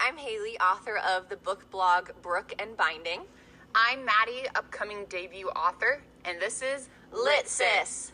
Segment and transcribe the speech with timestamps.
[0.00, 3.22] I'm Haley, author of the book blog Brook and Binding.
[3.74, 8.12] I'm Maddy, upcoming debut author, and this is Lit Sis.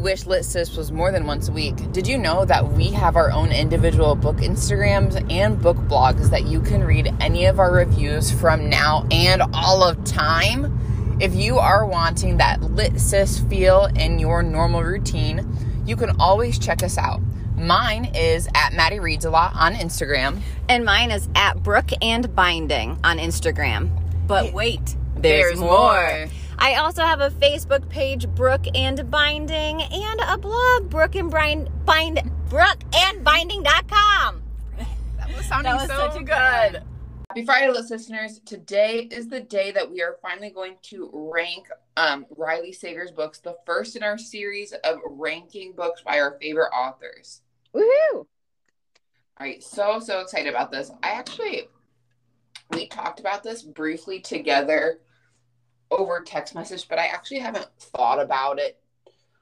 [0.00, 3.16] Wish Lit Sis was more than once a week, did you know that we have
[3.16, 7.72] our own individual book Instagrams and book blogs that you can read any of our
[7.72, 11.18] reviews from now and all of time?
[11.20, 15.46] If you are wanting that Lit Sis feel in your normal routine,
[15.86, 17.20] you can always check us out.
[17.56, 20.40] Mine is at Maddie Reads a Lot on Instagram.
[20.68, 23.90] And mine is at Brook and Binding on Instagram.
[24.26, 26.28] But wait, There's more.
[26.62, 31.70] I also have a Facebook page, Brook and Binding, and a blog, Brook and Bind,
[31.86, 34.42] Bind Brook and Binding.com.
[35.16, 36.26] That was sounding That was so such good.
[36.26, 36.82] good
[37.30, 38.40] Happy Friday, listeners.
[38.44, 43.38] Today is the day that we are finally going to rank um, Riley Sager's books,
[43.38, 47.40] the first in our series of ranking books by our favorite authors.
[47.74, 48.14] Woohoo!
[48.14, 48.26] All
[49.38, 50.90] right, so, so excited about this.
[51.02, 51.68] I actually,
[52.70, 54.98] we talked about this briefly together
[55.90, 58.78] over text message, but I actually haven't thought about it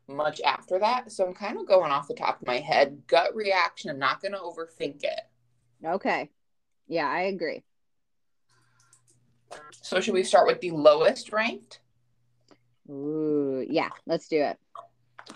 [0.06, 1.12] much after that.
[1.12, 3.90] So I'm kind of going off the top of my head, gut reaction.
[3.90, 5.20] I'm not going to overthink it.
[5.84, 6.30] Okay.
[6.86, 7.62] Yeah, I agree.
[9.82, 11.80] So should we start with the lowest ranked?
[12.90, 14.58] Ooh, yeah, let's do it.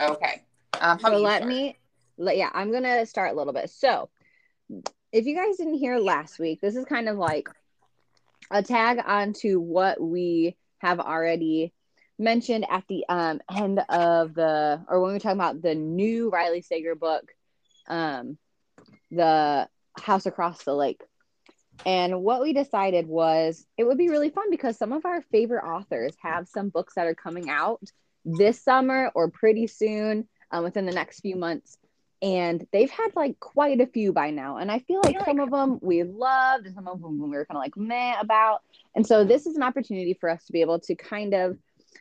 [0.01, 0.43] Okay.
[0.81, 1.49] Um, how so let start?
[1.49, 1.79] me
[2.19, 4.09] let, yeah i'm gonna start a little bit so
[5.13, 7.49] if you guys didn't hear last week this is kind of like
[8.51, 11.73] a tag onto what we have already
[12.19, 16.29] mentioned at the um end of the or when we were talking about the new
[16.29, 17.25] riley sager book
[17.89, 18.37] um
[19.11, 19.69] the
[20.01, 21.03] house across the lake.
[21.85, 25.65] And what we decided was it would be really fun because some of our favorite
[25.65, 27.83] authors have some books that are coming out
[28.25, 31.77] this summer or pretty soon um, within the next few months
[32.23, 35.51] and they've had like quite a few by now and i feel like some of
[35.51, 38.61] them we loved and some of them we were kind of like meh about
[38.95, 41.59] and so this is an opportunity for us to be able to kind of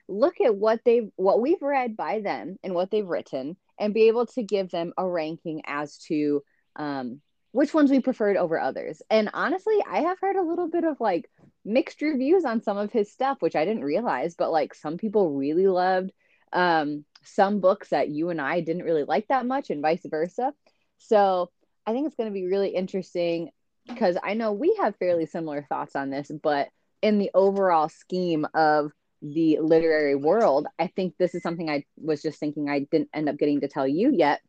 [0.08, 4.08] look at what they've what we've read by them and what they've written and be
[4.08, 6.44] able to give them a ranking as to
[6.76, 7.20] um,
[7.52, 9.02] which ones we preferred over others.
[9.10, 11.30] And honestly i have heard a little bit of like
[11.66, 15.32] mixed reviews on some of his stuff which i didn't realize but like some people
[15.32, 16.12] really loved
[16.54, 20.54] um, some books that you and I didn't really like that much, and vice versa.
[20.98, 21.50] So
[21.86, 23.52] I think it's going to be really interesting
[23.88, 26.70] because I know we have fairly similar thoughts on this, but
[27.02, 28.92] in the overall scheme of
[29.22, 33.30] the literary world, I think this is something I was just thinking I didn't end
[33.30, 34.42] up getting to tell you yet.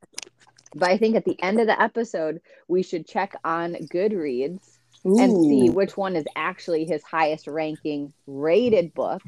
[0.74, 5.32] But I think at the end of the episode, we should check on Goodreads and
[5.46, 9.22] see which one is actually his highest ranking rated book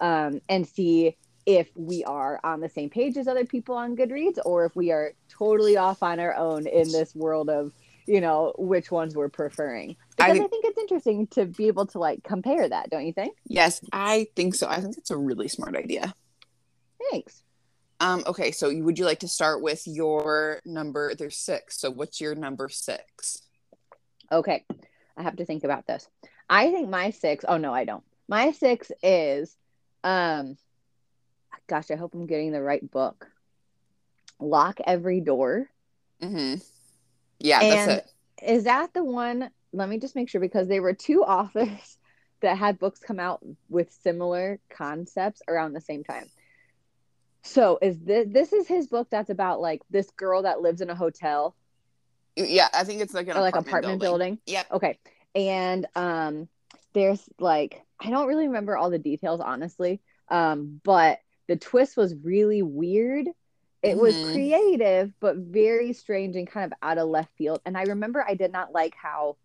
[0.00, 4.38] um, and see if we are on the same page as other people on Goodreads
[4.44, 7.72] or if we are totally off on our own in this world of,
[8.06, 9.96] you know, which ones we're preferring.
[10.16, 13.12] Because I, I- think it's interesting to be able to like compare that, don't you
[13.12, 13.36] think?
[13.46, 14.68] Yes, I think so.
[14.68, 16.12] I think it's a really smart idea.
[17.10, 17.42] Thanks.
[18.00, 21.14] Um, okay, so would you like to start with your number?
[21.14, 21.80] There's six.
[21.80, 23.40] So what's your number six?
[24.30, 24.64] Okay.
[25.16, 26.06] I have to think about this.
[26.50, 28.04] I think my six, oh no, I don't.
[28.28, 29.56] My six is
[30.04, 30.56] um
[31.66, 33.26] gosh, I hope I'm getting the right book.
[34.40, 35.68] Lock Every Door.
[36.22, 36.60] Mm-hmm.
[37.38, 38.12] Yeah, And- that's it.
[38.46, 39.50] Is that the one?
[39.72, 41.98] Let me just make sure because there were two authors
[42.40, 46.26] that had books come out with similar concepts around the same time.
[47.42, 50.90] So is this this is his book that's about like this girl that lives in
[50.90, 51.54] a hotel
[52.34, 54.38] Yeah, I think it's like an or like apartment, apartment building.
[54.46, 54.98] Yeah, Okay.
[55.34, 56.48] And um
[56.92, 60.00] there's like I don't really remember all the details honestly.
[60.28, 63.28] Um but the twist was really weird.
[63.82, 64.32] It was Mhm.
[64.32, 67.60] creative but very strange and kind of out of left field.
[67.64, 69.36] And I remember I did not like how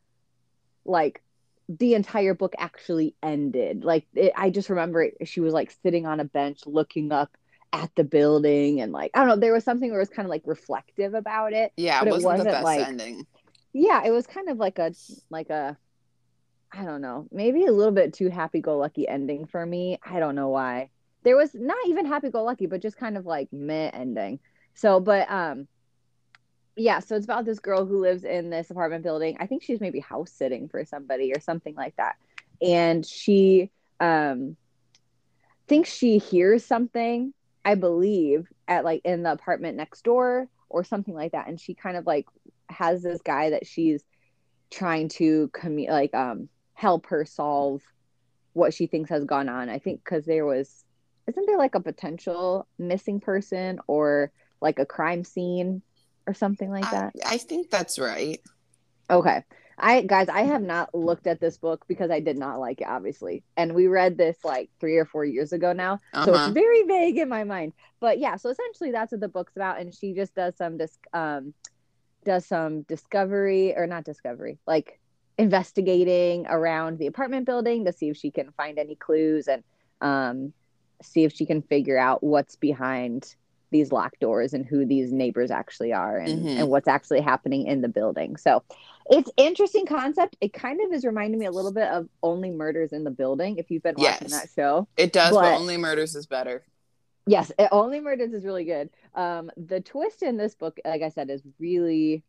[0.85, 1.21] like
[1.69, 3.83] the entire book actually ended.
[3.85, 7.35] Like it, I just remember it, she was like sitting on a bench looking up
[7.73, 10.25] at the building and like I don't know, there was something where it was kind
[10.25, 13.27] of like reflective about it Yeah, But it it wasn't, the wasn't, best like- ending.
[13.73, 14.91] yeah it was kind of like a
[15.29, 15.77] like a
[16.73, 20.49] i don't know maybe a little bit too happy-go-lucky ending for me i don't know
[20.49, 20.89] why
[21.23, 24.39] there was not even happy-go-lucky but just kind of like meh ending.
[24.73, 25.67] So but um
[26.75, 29.37] yeah so it's about this girl who lives in this apartment building.
[29.39, 32.15] I think she's maybe house sitting for somebody or something like that.
[32.61, 34.55] And she um
[35.67, 37.33] thinks she hears something
[37.63, 41.47] i believe at like in the apartment next door or something like that.
[41.47, 42.25] And she kind of like
[42.69, 44.03] has this guy that she's
[44.71, 47.81] trying to commu- like um help her solve
[48.53, 49.69] what she thinks has gone on.
[49.69, 50.83] I think because there was,
[51.27, 54.31] isn't there like a potential missing person or
[54.61, 55.81] like a crime scene
[56.27, 57.13] or something like that?
[57.25, 58.39] I, I think that's right.
[59.09, 59.43] Okay.
[59.77, 62.87] I guys, I have not looked at this book because I did not like it,
[62.87, 63.43] obviously.
[63.57, 65.99] And we read this like three or four years ago now.
[66.13, 66.45] So Uh-huh.
[66.45, 67.73] it's very vague in my mind.
[67.99, 69.79] But yeah, so essentially that's what the book's about.
[69.79, 71.53] And she just does some dis- um
[72.23, 74.99] does some discovery or not discovery, like
[75.39, 79.63] investigating around the apartment building to see if she can find any clues and
[80.01, 80.53] um
[81.01, 83.35] see if she can figure out what's behind
[83.71, 86.59] these locked doors and who these neighbors actually are and, Mhm.
[86.59, 88.35] and what's actually happening in the building.
[88.35, 88.63] So
[89.09, 90.35] it's interesting concept.
[90.41, 93.57] It kind of is reminding me a little bit of Only Murders in the Building.
[93.57, 96.65] If you've been watching that show, It does, but, But- Only Murders is better.
[97.25, 98.89] yes, it, Only Murders is really good.
[99.15, 102.23] Um, the twist in this book, like I said, is really.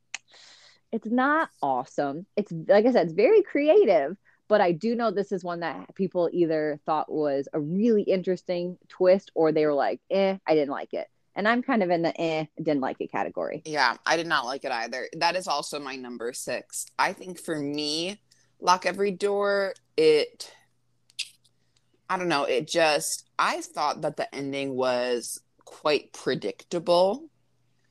[0.93, 2.27] It's not awesome.
[2.37, 4.17] It's like I said, it's very creative.
[4.53, 8.77] But I do know this is one that people either thought was a really interesting
[8.91, 12.03] twist, or they were like, "Eh, I didn't like it." And I'm kind of in
[12.03, 13.63] the "eh, didn't like it" category.
[13.65, 15.09] Yeah, I did not like it either.
[15.17, 16.85] That is also my number six.
[16.99, 18.21] I think for me,
[18.61, 20.55] Lock Every Door, it,
[22.11, 27.31] I don't know, it just, I thought that the ending was quite predictable.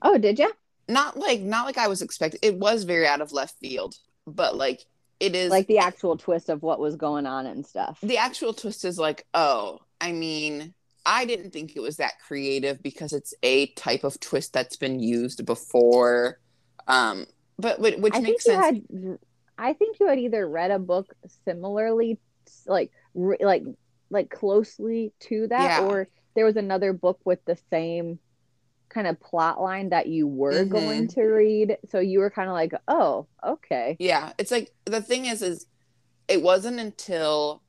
[0.03, 0.51] Oh, did you?
[0.87, 2.39] Not like, not like I was expecting.
[2.43, 3.95] It was very out of left field,
[4.27, 4.85] but like,
[5.21, 7.99] it is Like the actual twist of what was going on and stuff.
[8.01, 10.73] the actual twist is like, oh, I mean,
[11.05, 14.99] I didn't think it was that creative because it's a type of twist that's been
[14.99, 16.39] used before.
[16.87, 17.25] Um,
[17.57, 18.63] but which, which I makes sense.
[18.91, 19.17] had.
[19.57, 21.13] I think you had either read a book
[21.45, 22.19] similarly,
[22.65, 23.63] like like
[24.09, 25.87] like closely to that, Yeah.
[25.87, 28.17] or there was another book with the same
[28.91, 30.69] kind of plot line that you were Mhm.
[30.69, 31.77] going to read.
[31.89, 35.65] So you were kind of like, oh, okay, Yeah, it's like the thing is, is
[36.27, 37.63] it wasn't until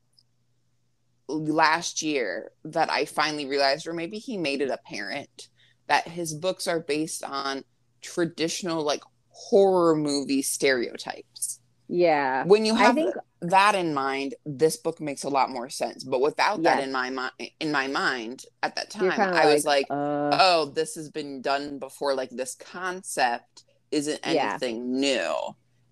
[1.28, 5.48] last year that I finally realized, or maybe he made it apparent,
[5.88, 7.64] that his books are based on
[8.02, 11.60] traditional like horror movie stereotypes.
[11.88, 12.46] yeah.
[12.46, 16.04] When you I have think that in mind, this book makes a lot more sense.
[16.04, 19.86] But without that in my mind, in my mind at that time, I was like,
[19.90, 22.14] uh, "Oh, this has been done before.
[22.14, 24.58] Like this concept isn't Yeah.
[24.60, 25.34] anything new."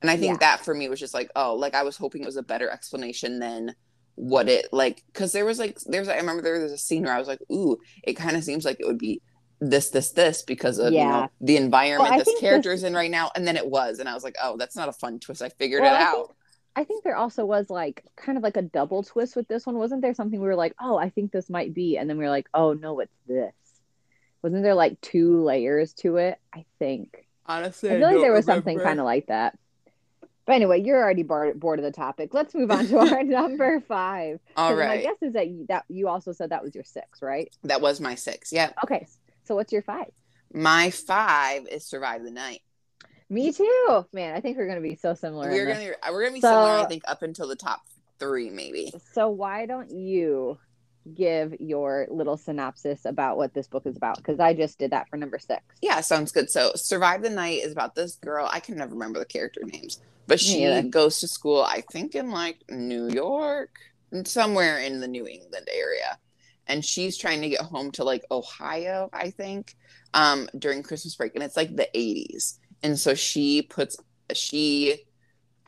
[0.03, 0.37] And I think Yeah.
[0.41, 2.71] that for me was just like, "Oh, like I was hoping it was a better
[2.71, 3.75] explanation than
[4.15, 7.13] what it like." Because there was like, there's I remember there was a scene where
[7.15, 9.21] I was like, "Ooh, it kind of seems like it would be."
[9.63, 13.11] This, this, this, because of you know the environment Well, this character is in right
[13.11, 15.43] now, and then it was, and I was like, "Oh, that's not a fun twist."
[15.43, 16.35] I figured Well, it I out.
[16.77, 19.77] I think there also was like kind of like a double twist with this one.
[19.77, 22.25] Wasn't there something we were like, oh, I think this might be, and then we
[22.25, 23.53] were like, oh no, it's this.
[24.43, 26.39] Wasn't there like two layers to it?
[26.55, 27.27] I think.
[27.47, 29.59] Honestly, I feel like there was something kind of like that.
[30.47, 32.33] But anyway, you're already bored, bored of the topic.
[32.33, 34.41] Let's move on to our number five.
[34.57, 37.21] All 'Cause My guess is that you, that you also said that was your six,
[37.23, 37.53] right?
[37.65, 38.53] that was my six.
[38.53, 39.07] Yeah, Okay,
[39.45, 40.11] so what's your five?
[40.53, 42.63] my five is survive the night.
[43.31, 44.35] Me too, man.
[44.35, 45.49] I think we're gonna be so similar.
[45.51, 47.81] We're gonna be, we're gonna be So- similar, I think, up until the top
[48.19, 48.93] three, maybe.
[49.15, 50.59] So why don't you
[51.15, 54.17] give your little synopsis about what this book is about?
[54.17, 55.63] Because I just did that for number six.
[55.81, 56.51] Yeah, sounds good.
[56.51, 58.49] So, Survive the Night is about this girl.
[58.51, 61.63] I can never remember the character names, but she goes to school.
[61.63, 63.71] I think in like New York,
[64.25, 66.19] somewhere in the New England area,
[66.67, 69.09] and she's trying to get home to like Ohio.
[69.13, 69.77] I think
[70.15, 73.97] um, during Christmas break, and it's like the '80s, and so she puts
[74.33, 75.05] she.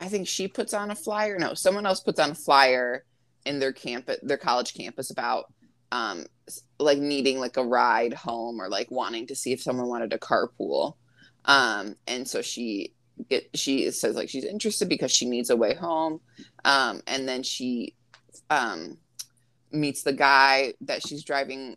[0.00, 1.38] I think she puts on a flyer.
[1.38, 3.04] No, someone else puts on a flyer
[3.45, 5.52] in their camp their college campus about
[5.90, 6.25] um
[6.78, 10.19] like needing like a ride home or like wanting to see if someone wanted to
[10.19, 10.95] carpool
[11.45, 12.95] um and so she
[13.28, 16.21] get she says like she's interested because she needs a way home
[16.64, 17.95] um and then she
[18.50, 18.97] um
[19.71, 21.76] meets the guy that she's driving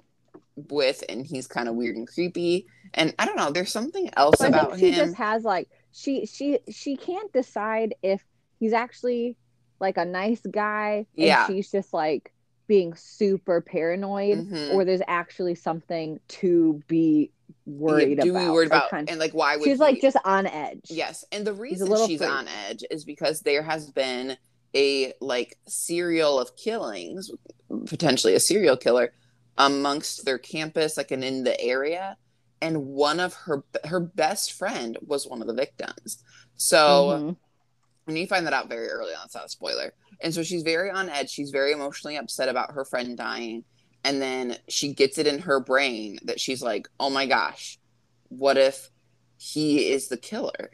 [0.56, 4.41] with and he's kind of weird and creepy and i don't know there's something else
[4.41, 8.23] I about she him just has like she she she can't decide if
[8.59, 9.35] he's actually
[9.79, 11.47] like a nice guy and Yeah.
[11.47, 12.31] she's just like
[12.67, 14.73] being super paranoid Mhm.
[14.73, 17.31] or there's actually something to be
[17.67, 18.43] worried Yeah, do about.
[18.45, 20.81] we worried about kind- and like why would she's like just on edge.
[20.89, 22.29] Yes, and the reason she's freak.
[22.29, 24.35] on edge is because there has been
[24.75, 27.29] a like serial of killings,
[27.85, 29.13] potentially a serial killer
[29.57, 32.17] amongst their campus, like and in the area,
[32.65, 36.24] and one of her her best friend was one of the victims.
[36.55, 36.77] So
[37.10, 37.38] Mhm.
[38.07, 39.25] and you find that out very early on.
[39.25, 39.93] It's not a spoiler.
[40.22, 41.29] And so she's very on edge.
[41.29, 43.65] She's very emotionally upset about her friend dying.
[44.03, 47.79] And then she gets it in her brain that she's like, oh my gosh,
[48.29, 48.91] what if
[49.38, 50.69] he is the killer?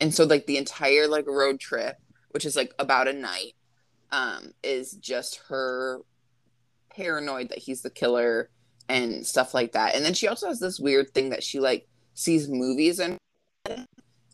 [0.00, 1.96] And so like the entire like road trip,
[2.30, 3.54] which is like about a night,
[4.10, 6.00] um, is just her
[6.90, 8.50] paranoid that he's the killer
[8.88, 9.94] and stuff like that.
[9.94, 13.18] And then she also has this weird thing that she like sees movies and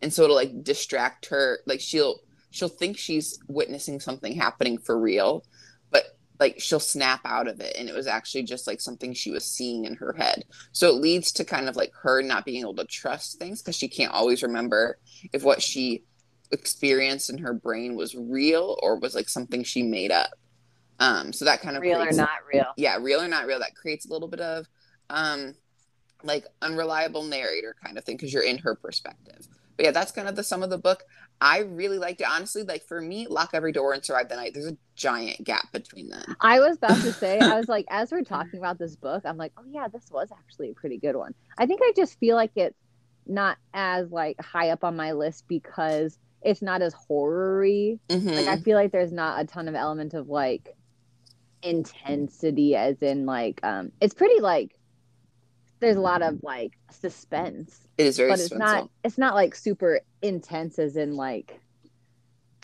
[0.03, 1.61] and so it'll like distract her.
[1.67, 2.21] Like she'll
[2.51, 5.45] she'll think she's witnessing something happening for real,
[5.91, 6.05] but
[6.39, 9.45] like she'll snap out of it and it was actually just like something she was
[9.45, 10.45] seeing in her head.
[10.73, 13.77] So it leads to kind of like her not being able to trust things because
[13.77, 14.99] she can't always remember
[15.33, 16.05] if what she
[16.53, 20.31] experienced in her brain was real or was like something she made up.
[21.01, 22.67] Um, so that kind of real or creates- not real.
[22.77, 24.67] yeah, real or not real, that creates a little bit of
[25.11, 25.55] um
[26.23, 29.47] like unreliable narrator kind of thing because you're in her perspective.
[29.77, 31.03] But yeah, that's kind of the sum of the book.
[31.41, 32.27] I really liked it.
[32.31, 35.73] Honestly, like for me, Lock Every Door and Survive the Night, there's a giant gap
[35.73, 36.37] between them.
[36.41, 39.37] I was about to say, I was like, as we're talking about this book, I'm
[39.37, 41.35] like, oh yeah, this was actually a pretty good one.
[41.59, 42.79] I think I just feel like it's
[43.27, 47.99] not as like high up on my list because it's not as horror-y.
[48.09, 48.35] Mhm.
[48.37, 50.75] Like I feel like there's not a ton of element of like
[51.65, 54.75] intensity as in like um it's pretty like
[55.81, 57.81] there's a lot of like suspense.
[57.99, 61.61] It is very but it's not it's not like super intense as in like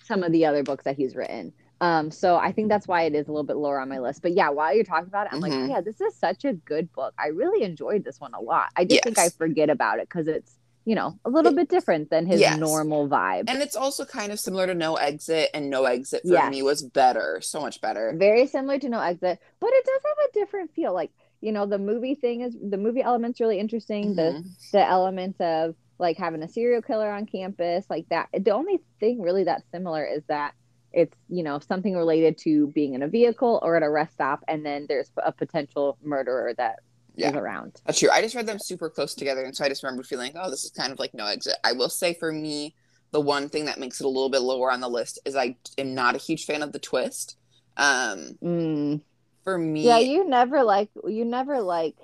[0.04, 1.52] some of the other books that he's written.
[1.80, 4.23] Um so i think that's why it is a little bit lower on my list.
[4.23, 5.64] But yeah while you're talking about it i'm like Mhm.
[5.64, 7.14] oh, yeah this is such a good book.
[7.19, 8.69] I really enjoyed this one a lot.
[8.76, 11.69] I just think i forget about it because it's you know a little It- bit
[11.69, 12.59] different than his Yes.
[12.59, 16.29] normal vibe And it's also kind of similar to No Exit, and No Exit for
[16.29, 16.51] Yes.
[16.51, 18.15] me was better, so much better.
[18.17, 21.11] very similar to no exit but it does have a different feel like
[21.41, 24.71] you know the movie thing is the movie element's really interesting the Mhm.
[24.73, 29.21] the element of like having a serial killer on campus like that the only thing
[29.21, 30.55] really that's similar is that
[30.93, 34.43] it's you know something related to being in a vehicle or at a rest stop
[34.49, 36.81] and then there's a potential murderer that
[37.17, 37.37] Yeah.
[37.37, 38.11] around That's true.
[38.11, 40.64] I just read them super close together, and so I just remember feeling, oh, this
[40.64, 41.57] is kind of like No Exit.
[41.64, 42.75] I will say for me,
[43.12, 45.57] the one thing that makes it a little bit lower on the list is I
[45.79, 47.37] am not a huge fan of the twist.
[47.76, 49.00] Um, Mm.
[49.45, 51.97] for me, yeah you never like you never like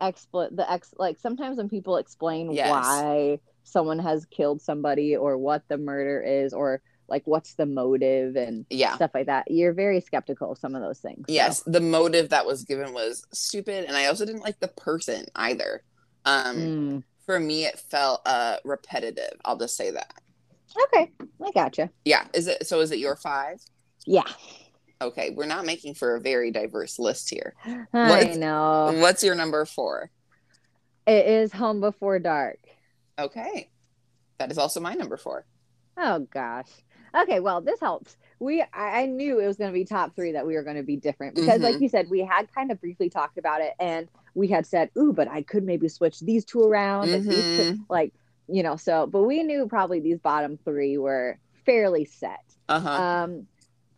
[0.00, 2.68] expl the ex like sometimes when people explain Yes.
[2.70, 8.36] why someone has killed somebody or what the murder is or like what's the motive
[8.36, 11.32] and yeah, stuff like that you're very skeptical of some of those things so.
[11.32, 15.26] yes, the motive that was given was stupid, and I also didn't like the person
[15.36, 15.82] either.
[16.24, 17.02] Um, Mm.
[17.26, 19.34] for me, it felt uh repetitive.
[19.44, 20.12] I'll just say that.
[20.84, 21.10] okay
[21.44, 22.66] i gotcha Yeah, is it?
[22.66, 23.58] So is it your five?
[24.06, 24.24] yeah
[25.00, 27.54] Okay, we're not making for a very diverse list here.
[27.66, 28.92] I What's- know.
[28.98, 30.10] What's your number four?
[31.08, 32.60] It is Home Before Dark.
[33.18, 33.68] Okay,
[34.38, 35.44] that is also my number four.
[35.96, 36.70] Oh gosh.
[37.14, 38.16] Okay, well, this helps.
[38.40, 40.76] We I, I knew it was going to be top three that we were going
[40.76, 41.80] to be different because, like Mhm.
[41.80, 45.12] you said, we had kind of briefly talked about it, and we had said, "Ooh,
[45.12, 47.56] but I could maybe switch these two around." these Mm-hmm.
[47.56, 48.14] two, like
[48.48, 52.40] you know, so but we knew probably these bottom three were fairly set.
[52.68, 53.02] Uh huh.
[53.02, 53.46] Um,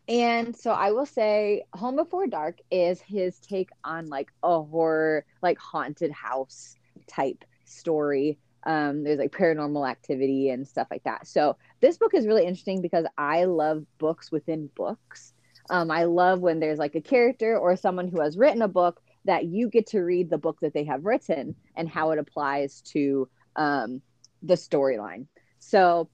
[0.07, 5.25] and so I will say, Home Before Dark is his take on like a horror,
[5.43, 6.77] like haunted house
[7.09, 8.39] type story.
[8.67, 11.27] Um, there's like paranormal activity and stuff like that.
[11.27, 15.35] So this book is really interesting because I love books within books.
[15.69, 19.03] Um, I love when there's like a character or someone who has written a book
[19.27, 22.81] that you get to read the book that they have written and how it applies
[22.93, 24.01] to um,
[24.43, 25.27] the storyline.
[25.59, 26.09] So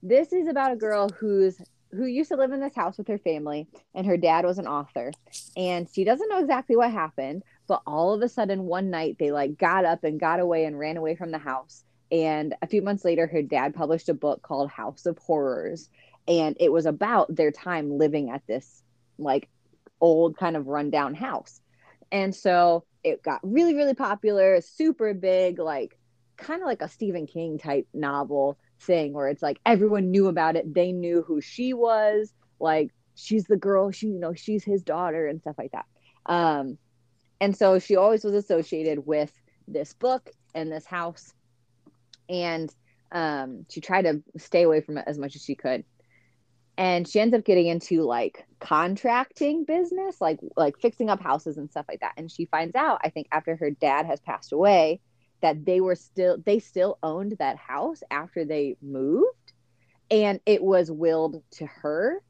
[0.00, 3.18] this is about a girl who's who used to live in this house with her
[3.18, 5.10] family and her dad was an author
[5.56, 9.30] and she doesn't know exactly what happened but all of a sudden one night they
[9.30, 12.82] like got up and got away and ran away from the house and a few
[12.82, 15.88] months later her dad published a book called house of horrors.
[16.28, 18.82] And it was about their time living at this
[19.18, 19.48] like
[20.00, 21.60] old kind of rundown house.
[22.12, 25.96] And so it got really really popular super big like
[26.36, 30.56] kind of like a stephen king type novel thing where it's like everyone knew about
[30.56, 30.74] it.
[30.74, 32.32] They knew who she was.
[32.60, 33.90] Like she's the girl.
[33.90, 35.86] She you know she's his daughter and stuff like that.
[36.26, 36.78] Um
[37.40, 39.32] and so she always was associated with
[39.68, 41.32] this book and this house
[42.28, 42.72] and
[43.12, 45.84] um she tried to stay away from it as much as she could.
[46.78, 51.70] And she ends up getting into like contracting business like like fixing up houses and
[51.70, 52.14] stuff like that.
[52.16, 55.00] And she finds out i think after her dad has passed away
[55.40, 59.52] that they were still they still owned that house after they moved
[60.10, 62.22] and it was willed to her.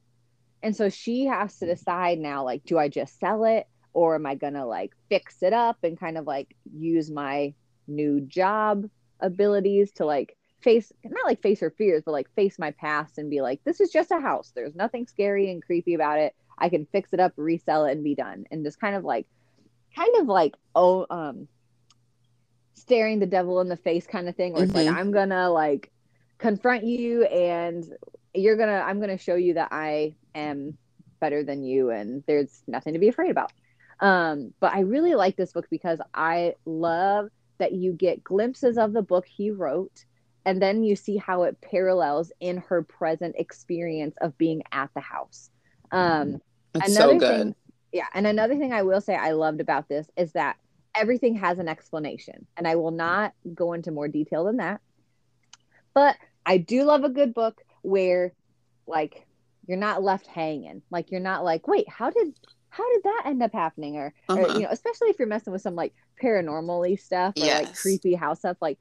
[0.63, 4.27] And so she has to decide now like do i just sell it or am
[4.27, 7.55] i gonna like fix it up and kind of like use my
[7.87, 8.89] new job
[9.21, 13.31] abilities to like face not like face her fears but like face my past and
[13.31, 16.69] be like this is just a house there's nothing scary and creepy about it i
[16.69, 19.27] can fix it up resell it and be done and just kind of like
[19.95, 21.47] kind of like oh um
[22.75, 24.97] staring the devil in the face kind of thing where it's like Mhm.
[24.97, 25.91] i'm gonna like
[26.39, 27.85] confront you and
[28.35, 30.77] you're gonna i'm gonna show you that i am
[31.21, 33.51] better than you and there's nothing to be afraid about.
[34.01, 38.93] Um, but I really like this book because I love that you get glimpses of
[38.93, 40.05] the book he wrote
[40.45, 45.01] and then you see how it parallels in her present experience of being at the
[45.01, 45.51] house.
[45.91, 46.41] Um,
[46.75, 47.39] It's another so good.
[47.39, 47.55] thing,
[47.93, 50.57] yeah, and another thing I will say I loved about this is that
[50.95, 54.81] everything has an explanation, and I will not go into more detail than that.
[55.95, 58.33] But I do love a good book where,
[58.87, 59.27] like,
[59.67, 60.83] you're not left hanging.
[60.91, 62.35] Like, you're not like, wait, how did
[62.77, 63.97] how did that end up happening?
[63.97, 64.59] Or, or Uh-huh.
[64.59, 68.41] you know, especially if you're messing with some like paranormally stuff or like creepy house
[68.41, 68.57] stuff.
[68.61, 68.79] Like,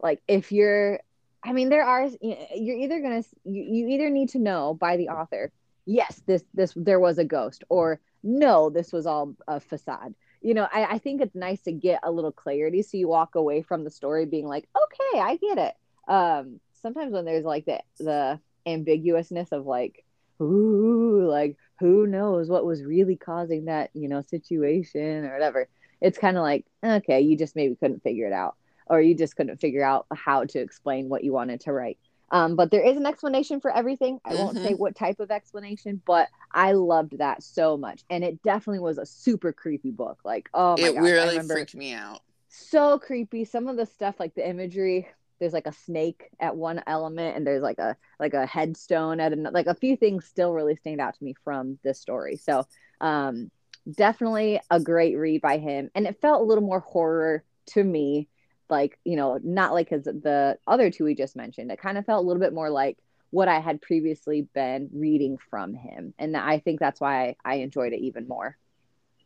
[0.00, 1.00] like if you're,
[1.44, 5.08] I mean, there are you're either gonna you, you either need to know by the
[5.08, 5.52] author
[5.90, 10.52] yes this this there was a ghost or no this was all a facade you
[10.52, 13.62] know I, I think it's nice to get a little clarity so you walk away
[13.62, 15.74] from the story being like okay i get it
[16.06, 20.04] um sometimes when there's like the the ambiguousness of like
[20.40, 25.68] ooh like who knows what was really causing that you know situation or whatever
[26.00, 29.36] it's kind of like okay you just maybe couldn't figure it out or you just
[29.36, 31.98] couldn't figure out how to explain what you wanted to write
[32.30, 34.18] um, but there is an explanation for everything.
[34.22, 34.62] I won't Mhm.
[34.62, 38.98] say what type of explanation, but I loved that so much, and it definitely was
[38.98, 40.18] a super creepy book.
[40.26, 42.20] Like, oh my it gosh, I really freaked me out.
[42.48, 43.44] so creepy.
[43.44, 47.46] Some of the stuff, like the imagery, there's like a snake at one element, and
[47.46, 49.54] there's like a like a headstone at another.
[49.54, 52.36] Like a few things still really stand out to me from this story.
[52.36, 52.66] So,
[53.00, 53.50] um,
[53.90, 58.28] definitely a great read by him, and it felt a little more horror to me
[58.70, 62.04] like you know not like his the other two we just mentioned it kind of
[62.04, 62.98] felt a little bit more like
[63.30, 67.94] what i had previously been reading from him and i think that's why i, enjoyed
[67.94, 68.58] it even more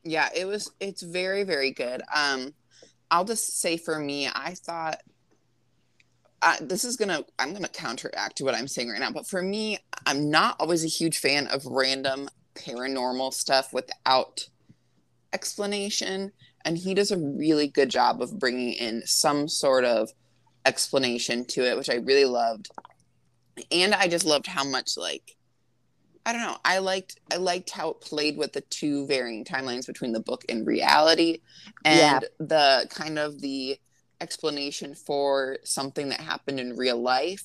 [0.04, 0.70] Yeah, it was.
[0.80, 2.02] It's very, very good.
[2.14, 2.54] Um,
[3.10, 5.00] I'll just say for me, I thought
[6.42, 7.24] uh, this is gonna.
[7.38, 9.12] I'm gonna counteract to what I'm saying right now.
[9.12, 14.48] But for me, I'm not always a huge fan of random paranormal stuff without
[15.32, 16.32] explanation.
[16.64, 20.10] And he does a really good job of bringing in some sort of
[20.66, 22.70] explanation to it, which I really loved.
[23.70, 25.36] And I just loved how much like
[26.24, 26.56] I don't know.
[26.64, 30.44] I liked I liked how it played with the two varying timelines between the book
[30.48, 31.40] and reality,
[31.84, 33.78] and the kind of the
[34.22, 37.44] explanation for something that happened in real life.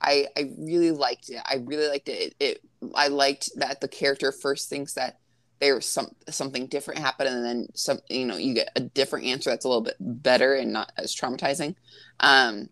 [0.00, 1.42] I I really liked it.
[1.44, 2.12] I really liked it.
[2.12, 2.60] It, it
[2.94, 5.18] I liked that the character first thinks that
[5.60, 9.50] there's some something different happened, and then some you know you get a different answer
[9.50, 11.74] that's a little bit better and not as traumatizing.
[12.20, 12.68] Um,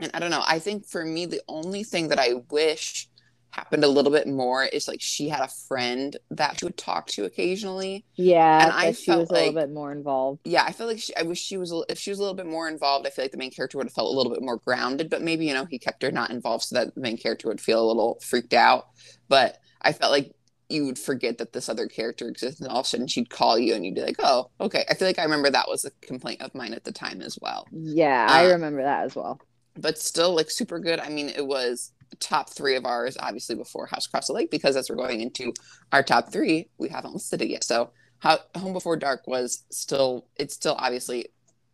[0.00, 0.44] and I don't know.
[0.46, 3.08] I think for me, the only thing that I wish
[3.54, 7.06] happened a little bit more is like she had a friend that she would talk
[7.08, 8.04] to occasionally.
[8.16, 10.98] yeah And I she felt was a little bit more involved Yeah, I feel like
[10.98, 13.06] she, I wish she was a- if she was a little bit more involved.
[13.06, 15.08] I feel like the main character would have felt a little bit more grounded.
[15.08, 17.60] But maybe you know he kept her not involved so that the main character would
[17.60, 18.88] feel a little freaked out.
[19.28, 20.32] But I felt like
[20.68, 23.58] you would forget that this other character exists, and all of a sudden she'd call
[23.58, 25.90] you, and you'd be like, "Oh, okay." I feel like I remember that was a
[26.06, 27.70] complaint of mine at the time as well.
[27.70, 29.40] yeah i Uh, remember that as well
[29.76, 31.00] but still like super good.
[31.00, 34.76] I mean, it was top three of ours, obviously before House Across the Lake, because
[34.76, 35.52] as we're going into
[35.92, 37.64] our top three, we haven't listed it yet.
[37.64, 41.26] So how Home Before Dark was still it's still obviously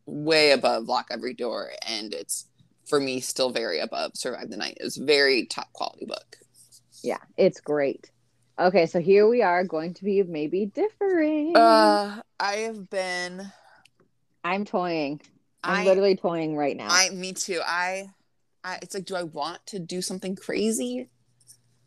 [0.07, 2.47] way above Lock Every Door, and it's
[2.87, 4.79] for me still very above Survive the Night.
[4.81, 6.37] It's very top quality book.
[7.05, 8.11] yeah it's great
[8.59, 13.51] okay so here we are going to be maybe differing Uh I have been
[14.45, 15.21] i'm toying
[15.65, 17.61] i'm I literally toying right now I me too.
[17.65, 18.11] I
[18.65, 21.09] I it's like do I want to do something crazy?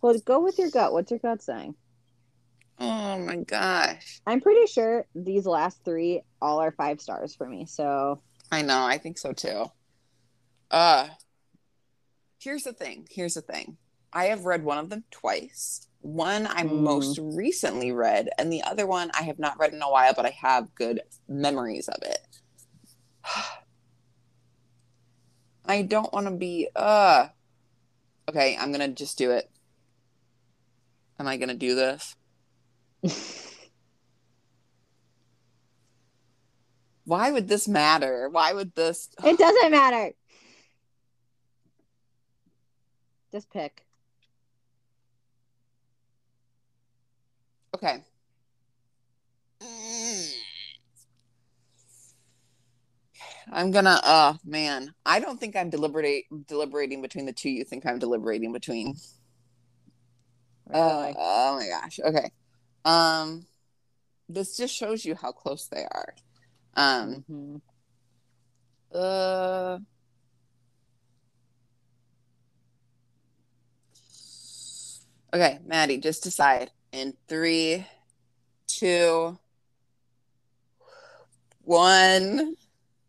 [0.02, 1.76] well go with your gut what's your gut saying
[2.80, 4.20] Oh my gosh.
[4.26, 8.84] i'm pretty sure these last three all are five stars for me so I know,
[8.86, 9.66] I think so too.
[10.70, 11.08] Uh
[12.40, 13.08] here's the thing.
[13.10, 13.78] Here's the thing.
[14.12, 15.88] I have read one of them twice.
[16.02, 16.84] One I Mm.
[16.84, 20.26] most recently read, and the other one I have not read in a while, but
[20.26, 22.20] I have good memories of it.
[25.65, 27.28] I don't want to be uh
[28.30, 29.49] okay, I'm gonna just do it.
[31.19, 32.15] Am I gonna do this?
[37.06, 38.30] Why would this matter?
[38.30, 40.13] Why would this It doesn't matter.
[43.32, 43.84] Just pick.
[47.76, 48.04] Okay.
[49.60, 50.34] Mm.
[53.52, 54.00] I'm gonna.
[54.04, 57.50] Oh man, I don't think I'm deliberate deliberating between the two.
[57.50, 58.96] You think I'm deliberating between?
[60.68, 61.14] Really.
[61.18, 62.00] Oh my gosh.
[62.04, 62.30] Okay.
[62.86, 63.46] Um,
[64.30, 66.16] this just shows you how close they are.
[66.76, 67.26] Um.
[67.30, 67.62] Mhm.
[68.94, 69.80] Uh.
[75.34, 76.72] Okay, Maddy, just decide.
[76.92, 77.86] In three,
[78.68, 79.40] two,
[81.62, 82.56] one.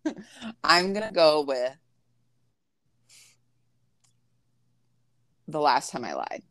[0.65, 1.77] I'm gonna go with
[5.49, 6.43] the last time I lied.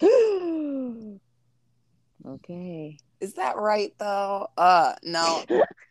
[2.26, 2.98] okay.
[3.20, 4.48] Is that right though?
[4.56, 5.42] Uh no.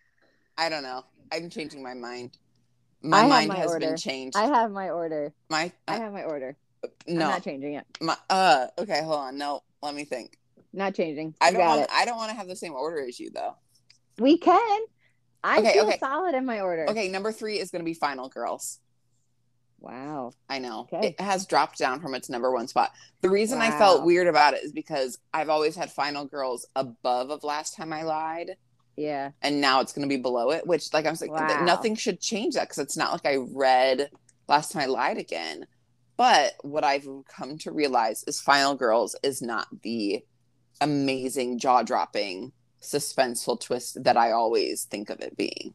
[0.58, 1.04] I don't know.
[1.32, 2.38] I'm changing my mind.
[3.02, 3.88] My I mind my has order.
[3.88, 4.38] been changed.
[4.38, 5.34] I have my order.
[5.50, 6.56] my I uh, have my order.
[7.08, 7.26] no.
[7.26, 7.86] I'm not changing it.
[8.02, 9.38] my uh okay, hold on.
[9.38, 10.38] No, let me think.
[10.74, 11.36] Not changing.
[11.42, 11.90] I You don't got want it.
[11.94, 13.56] I don't want to have the same order as you though.
[14.18, 14.80] We can.
[15.46, 15.98] I Okay, feel okay.
[16.00, 16.90] solid in my order.
[16.90, 18.80] Okay, number 3 is going to be Final Girls.
[19.80, 20.32] Wow.
[20.50, 20.88] I know.
[20.92, 21.10] Okay.
[21.10, 22.92] It has dropped down from its number 1 spot.
[23.22, 27.30] The reason I felt weird about it is because I've always had Final Girls above
[27.30, 28.52] of Last Time I Lied.
[28.98, 29.32] Yeah.
[29.42, 31.66] and now it's going to be below it which like i'm saying th- Wow.
[31.66, 34.10] nothing should change that because it's not like i read
[34.48, 35.68] last time i lied again
[36.16, 40.24] but what i've come to realize is final girls is not the
[40.80, 42.54] amazing jaw-dropping
[42.86, 45.74] suspenseful twist that i always think of it being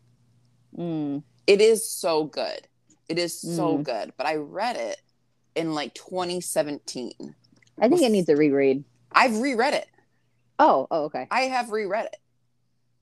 [0.77, 1.25] Mm.
[1.46, 2.68] it is so good
[3.09, 3.83] it is so Mm.
[3.85, 5.01] good but i read it
[5.57, 7.12] in like 2017
[7.81, 8.85] I think it needs a reread.
[9.12, 9.87] i've reread it
[10.62, 11.27] Oh, oh, okay.
[11.31, 12.16] I have reread it.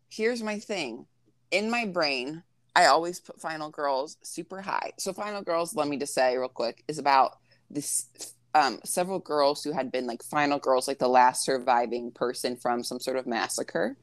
[0.09, 1.07] Here's my thing.
[1.51, 2.45] In my brain,
[2.77, 4.93] I always put Final Girls super high.
[4.97, 7.33] So Final Girls, let me just say real quick, is about
[7.69, 8.07] this
[8.55, 12.83] um several girls who had been like final girls, like the last surviving person from
[12.83, 13.97] some sort of massacre.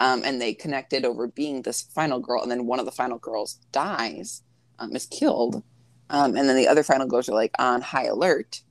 [0.00, 3.18] Um, and they connected over being this final girl, and then one of the final
[3.18, 4.42] girls dies,
[4.78, 5.64] um, is killed.
[6.10, 8.62] Um, and then the other final girls are like on high alert.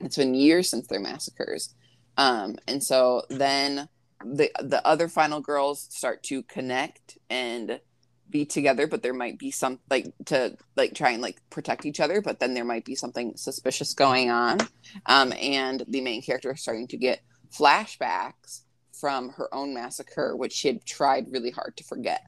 [0.00, 1.74] It's been years since their massacres.
[2.16, 3.88] Um, and so then
[4.24, 7.80] the the other final girls start to connect and
[8.30, 12.00] be together but there might be some like to like try and like protect each
[12.00, 14.58] other but then there might be something suspicious going on.
[15.06, 17.20] Um and the main character is starting to get
[17.56, 18.62] flashbacks
[18.92, 22.22] from her own massacre which she had tried really hard to forget.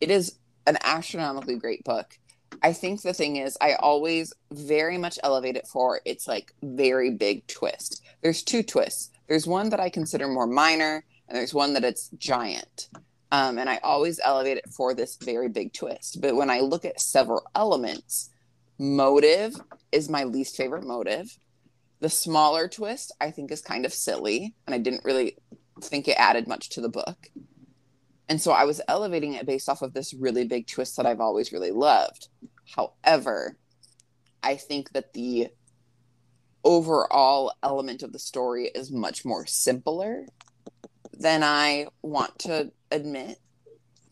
[0.00, 2.18] It is an astronomically great book.
[2.62, 7.10] I think the thing is i always very much elevate it for its like very
[7.10, 8.02] big twist.
[8.22, 9.10] There's two twists.
[9.28, 12.88] There's one that i consider more minor and there's one that it's giant.
[13.30, 16.20] Um, and I always elevate it for this very big twist.
[16.20, 18.30] But when I look at several elements,
[18.78, 19.54] motive
[19.92, 21.38] is my least favorite motive.
[22.00, 25.36] The smaller twist I think is kind of silly, and I didn't really
[25.82, 27.28] think it added much to the book.
[28.28, 31.20] And so I was elevating it based off of this really big twist that I've
[31.20, 32.28] always really loved.
[32.76, 33.56] However,
[34.42, 35.48] I think that the
[36.64, 40.26] overall element of the story is much more simpler
[41.18, 43.38] than I want to admit.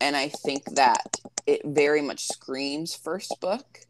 [0.00, 3.80] And I think that it very much screams first book.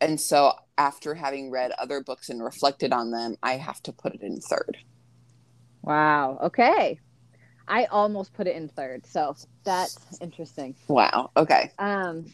[0.00, 4.14] And so after having read other books and reflected on them, I have to put
[4.14, 4.78] it in third.
[5.82, 6.38] Wow.
[6.44, 7.00] Okay.
[7.66, 10.74] I almost put it in third, so that's interesting.
[10.88, 11.30] Wow.
[11.36, 11.70] Okay.
[11.78, 12.32] Um,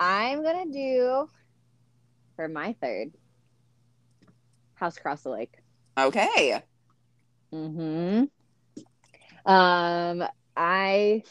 [0.00, 1.28] I'm gonna do
[2.34, 3.12] for my third
[4.74, 5.54] House Across the Lake.
[5.96, 6.60] Okay.
[7.52, 8.24] Hmm.
[9.44, 10.24] Um,
[10.56, 11.22] I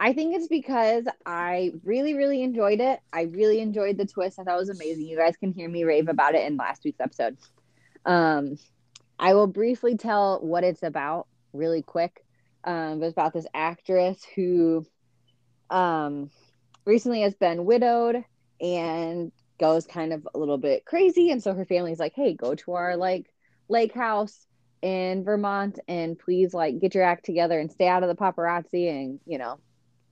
[0.00, 3.00] I think it's because I really, really enjoyed it.
[3.12, 4.38] I really enjoyed the twist.
[4.38, 5.06] I thought it was amazing.
[5.06, 7.36] You guys can hear me rave about it in last week's episode.
[8.04, 8.56] Um,
[9.18, 12.24] I will briefly tell what it's about really quick.
[12.64, 14.86] Um, it's about this actress who
[15.70, 16.30] um
[16.84, 18.24] recently has been widowed
[18.60, 21.30] and goes kind of a little bit crazy.
[21.30, 23.32] And so her family's like, hey, go to our like
[23.68, 24.46] lake house
[24.84, 28.90] in Vermont and please like get your act together and stay out of the paparazzi
[28.90, 29.58] and you know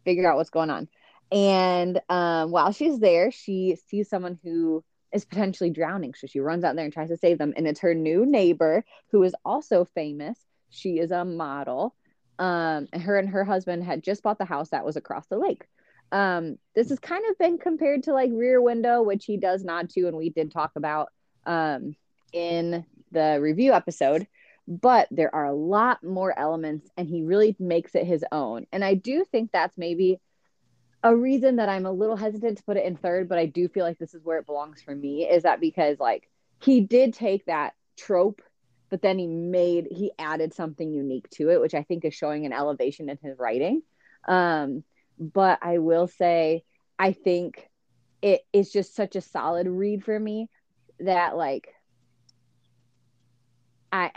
[0.04, 0.88] figure out what's going on.
[1.30, 4.82] And um, while she's there, she sees someone who
[5.12, 6.14] is potentially drowning.
[6.14, 7.52] So she runs out there and tries to save them.
[7.56, 10.38] And it's her new neighbor who is also famous.
[10.70, 11.94] She is a model.
[12.38, 15.38] Um, and her and her husband had just bought the house that was across the
[15.38, 15.64] lake.
[16.10, 19.90] Um, this has kind of been compared to like Rear Window, which he does nod
[19.90, 21.08] to, and we did talk about
[21.46, 21.94] um,
[22.32, 24.26] in the review episode
[24.68, 28.66] but there are a lot more elements and he really makes it his own.
[28.72, 30.20] And i do think that's maybe
[31.02, 33.68] a reason that i'm a little hesitant to put it in third but i do
[33.68, 36.28] feel like this is where it belongs for me is that because like
[36.60, 38.40] he did take that trope
[38.88, 42.46] but then he made he added something unique to it which i think is showing
[42.46, 43.82] an elevation in his writing.
[44.28, 44.84] Um
[45.18, 46.64] but i will say
[46.98, 47.68] i think
[48.20, 50.48] it is just such a solid read for me
[51.00, 51.74] that like
[53.90, 54.10] i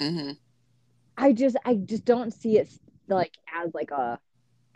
[0.00, 0.32] hmm
[1.16, 2.68] I just I just don't see it
[3.08, 4.18] like as like a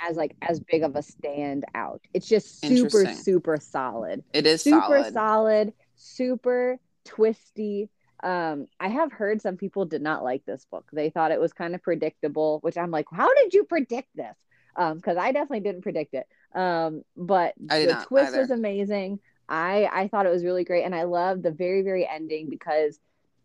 [0.00, 2.00] as like as big of a stand out.
[2.14, 4.24] It's just super super solid.
[4.32, 5.12] It is Super solid.
[5.12, 7.90] solid, super twisty.
[8.22, 10.88] Um, I have heard some people did not like this book.
[10.92, 14.37] They thought it was kind of predictable, which I'm like, how did you predict this?
[14.76, 16.26] Um, because I definitely didn't predict it.
[16.54, 18.40] Um, but the twist either.
[18.42, 19.20] was amazing.
[19.48, 22.98] I I thought it was really great, and I love the very very ending because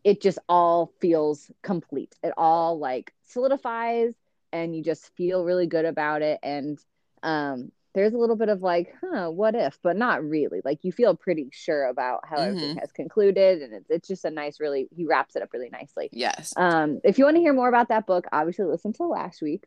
[0.08, 2.15] it just all feels complete.
[2.24, 4.13] It all like solidifies,
[4.54, 6.39] and you just feel really good about it.
[6.41, 6.80] And
[7.24, 10.62] um, there's a little bit of like, huh, what if, but not really.
[10.63, 12.80] Like you feel pretty sure about how everything Mhm.
[12.80, 16.08] has concluded, and it's it's just a nice, really he wraps it up really nicely.
[16.13, 16.54] Yes.
[16.56, 19.65] Um, if you want to hear more about that book, obviously listen to last week.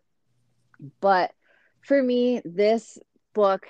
[1.02, 1.32] But
[1.82, 2.98] for me, this
[3.34, 3.66] book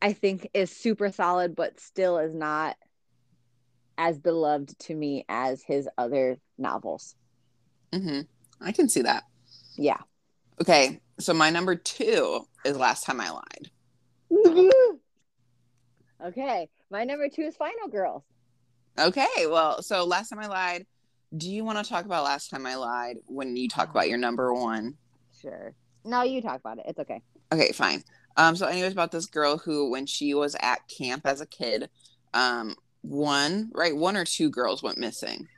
[0.00, 2.76] I think is super solid, but still is not
[3.98, 7.14] as beloved to me as his other novels.
[7.92, 8.20] hmm
[8.60, 9.24] I can see that.
[9.76, 9.98] Yeah.
[10.60, 13.70] Okay, so my number two is Last Time I Lied.
[16.24, 16.68] okay.
[16.90, 18.22] My number two is Final Girls.
[18.98, 20.86] Okay, well, so Last Time I Lied.
[21.36, 24.18] Do you want to talk about Last Time I Lied when you talk about your
[24.18, 24.94] number one?
[25.42, 25.74] Sure.
[26.04, 26.86] No, you talk about it.
[26.88, 27.20] It's okay.
[27.52, 28.02] Okay, fine.
[28.36, 31.90] Um, so anyways, about this girl who, when she was at camp as a kid,
[32.32, 32.76] um,
[33.08, 35.48] one right, one or two girls went missing.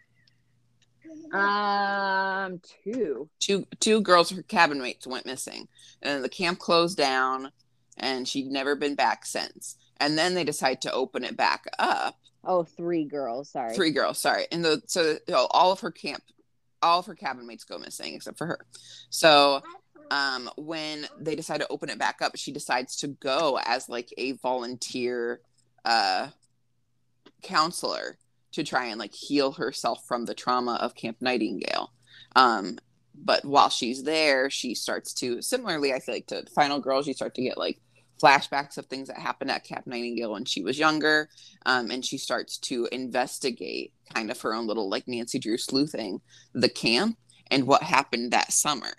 [1.33, 3.29] Um, two.
[3.39, 5.69] Two two girls, her cabin mates, went missing,
[6.03, 7.53] and then the camp closed down,
[7.97, 9.77] and she'd never been back since.
[9.99, 12.17] And then they decide to open it back up.
[12.45, 13.51] Oh, three girls.
[13.51, 13.75] Sorry.
[13.75, 16.23] Three girls, sorry, and the so so all of her camp,
[16.83, 18.67] all of her cabin mates go missing except for her.
[19.11, 19.63] So
[20.11, 24.09] um when they decide to open it back up she decides to go as like
[24.17, 25.41] a volunteer
[25.85, 26.29] uh
[27.43, 28.19] counselor
[28.53, 31.93] to try and like heal herself from the trauma of camp nightingale
[32.37, 32.79] um
[33.15, 37.15] but while she's there she starts to similarly i feel like to final girls you
[37.15, 37.81] start to get like
[38.23, 41.29] flashbacks of things that happened at camp nightingale when she was younger
[41.67, 46.21] um, and she starts to investigate kind of her own little like nancy drew sleuthing
[46.53, 47.17] the camp
[47.51, 48.93] and what happened that summer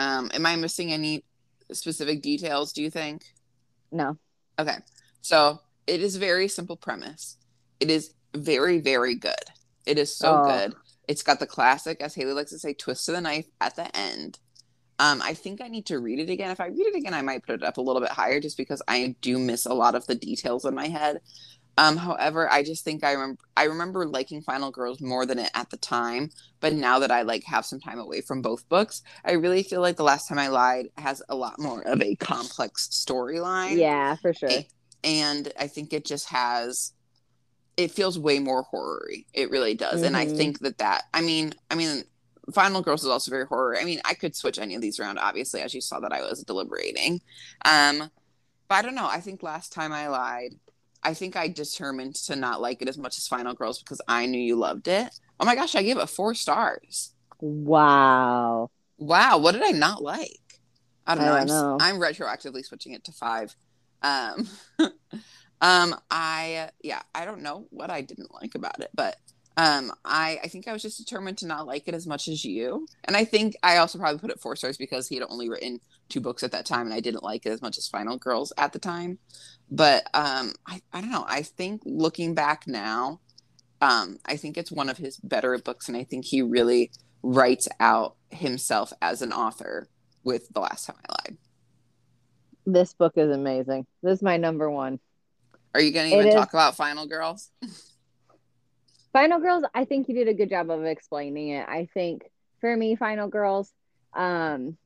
[0.00, 1.24] um, am I missing any
[1.72, 3.22] specific details, do you think?
[3.92, 4.16] No.
[4.58, 4.76] Okay.
[5.20, 5.60] So
[5.90, 7.36] it is a very simple premise.
[7.80, 9.34] It is very, very good.
[9.86, 10.44] It is so Oh.
[10.44, 10.74] good.
[11.08, 13.94] It's got the classic, as Haley likes to say, twist to the knife at the
[13.96, 14.38] end.
[15.00, 16.50] Um, I think I need to read it again.
[16.52, 18.56] If I read it again, I might put it up a little bit higher just
[18.56, 21.20] because I do miss a lot of the details in my head.
[21.78, 25.50] Um, however, I just think I remember I remember liking Final Girls more than it
[25.54, 29.02] at the time, but now that I like have some time away from both books,
[29.24, 32.14] I really feel like the last time I lied has a lot more of a
[32.16, 33.78] complex storyline.
[33.78, 34.50] Yeah, for sure.
[35.04, 36.92] And I think it just has
[37.76, 39.24] it feels way more horror-y.
[39.32, 40.02] It really does.
[40.02, 40.36] And I Mhm.
[40.36, 42.04] think that that I mean, I mean
[42.52, 43.78] Final Girls is also very horror.
[43.78, 46.20] I mean, I could switch any of these around obviously as you saw that I
[46.22, 47.22] was deliberating.
[47.64, 48.10] Um
[48.68, 49.08] but I don't know.
[49.08, 50.54] I think last time I lied,
[51.02, 54.26] I think I determined to not like it as much as Final Girls because I
[54.26, 55.18] knew you loved it.
[55.40, 57.14] Oh my gosh, I gave it 4 stars.
[57.40, 58.70] Wow.
[58.98, 60.60] Wow, what did I not like?
[61.06, 61.34] I don't I know.
[61.34, 61.76] I'm, know.
[61.80, 63.56] I'm retroactively switching it to five.
[64.02, 64.48] Um,
[65.60, 69.16] um, I yeah, I don't know what I didn't like about it, but
[69.56, 72.44] um, I I think I was just determined to not like it as much as
[72.44, 75.48] you, and I think I also probably put it four stars because he had only
[75.48, 78.16] written two books at that time, and I didn't like it as much as Final
[78.16, 79.18] Girls at the time.
[79.70, 81.26] But um, I I don't know.
[81.28, 83.20] I think looking back now,
[83.80, 86.90] um, I think it's one of his better books, and I think he really
[87.22, 89.88] writes out himself as an author
[90.24, 91.38] with the last time I lied.
[92.72, 93.86] This book is amazing.
[94.02, 95.00] This is my number one.
[95.74, 97.50] Are you going to It even is- talk about Final Girls?
[99.12, 101.68] Final Girls, I think you did a good job of explaining it.
[101.68, 102.30] I think
[102.60, 103.72] for me, Final Girls,
[104.14, 104.76] um,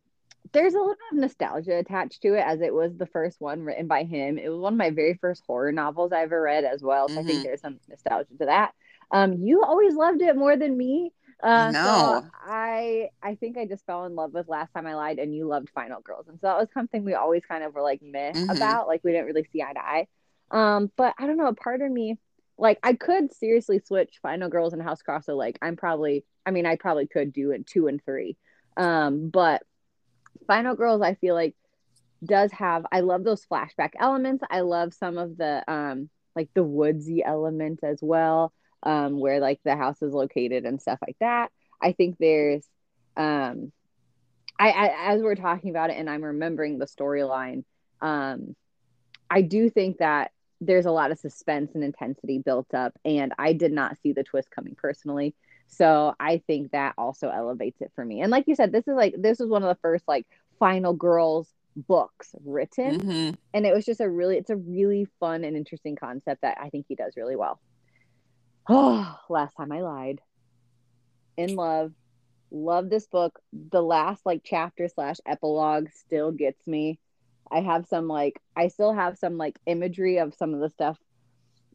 [0.53, 3.61] there's a little bit of nostalgia attached to it as it was the first one
[3.61, 4.39] written by him.
[4.39, 7.09] It was one of my very first horror novels I ever read as well.
[7.09, 7.43] So I think Mhm.
[7.43, 8.73] there's some nostalgia to that.
[9.11, 11.13] Um, you always loved it more than me.
[11.43, 11.85] Uh, No.
[11.85, 15.35] so I I think I just fell in love with Last Time I Lied, and
[15.35, 18.01] you loved Final Girls, and so that was something we always kind of were like
[18.03, 18.51] meh Mhm.
[18.57, 20.07] about, like we didn't really see eye to eye.
[20.51, 22.19] Um, but I don't know, a part of me
[22.57, 25.35] like I could seriously switch Final Girls and House Crossing.
[25.35, 28.37] Like I'm probably, I mean, I probably could do it two and three.
[28.77, 29.63] Um, but
[30.47, 31.57] Final Girls, I feel like
[32.25, 32.87] does have.
[32.93, 34.43] I love those flashback elements.
[34.49, 38.53] I love some of the um, like the woodsy element as well,
[38.85, 41.51] um, where like the house is located and stuff like that.
[41.83, 42.65] I think there's,
[43.17, 43.73] um,
[44.59, 47.65] I, I as we're talking about it, and I'm remembering the storyline.
[48.01, 48.55] Um,
[49.29, 53.53] I do think that there's a lot of suspense and intensity built up and i
[53.53, 55.35] did not see the twist coming personally
[55.67, 58.95] so i think that also elevates it for me and like you said this is
[58.95, 60.25] like this was one of the first like
[60.59, 63.37] final girls books written Mhm.
[63.53, 66.71] and it was just a really it's a really fun and interesting concept that i
[66.71, 67.59] think he does really well
[68.69, 70.21] Oh, last time I lied.
[71.37, 71.93] In love.
[72.51, 73.41] Love this book.
[73.53, 76.99] The last like chapter slash epilogue still gets me.
[77.51, 80.99] I have some like I still have some like imagery of some of the stuff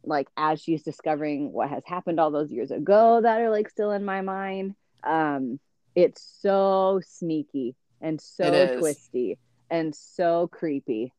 [0.02, 3.92] like as she's discovering what has happened all those years ago that are like still
[3.92, 4.74] in my mind.
[5.04, 5.60] Um
[5.94, 9.38] it's so sneaky and so twisty
[9.70, 11.12] and so creepy.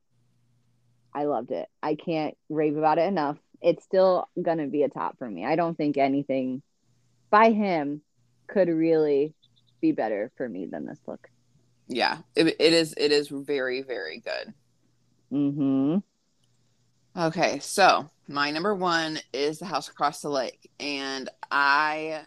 [1.13, 1.67] I loved it.
[1.83, 3.37] I can't rave about it enough.
[3.61, 5.45] It's still gonna be a top for me.
[5.45, 6.61] I don't think anything
[7.29, 8.01] by him
[8.47, 9.33] could really
[9.81, 11.29] be better for me than this book.
[11.87, 12.93] Yeah, it, it is.
[12.97, 14.53] It is very, very good.
[15.31, 15.97] Mm-hmm.
[17.19, 22.21] Okay, so my number one is the house across the lake, and I,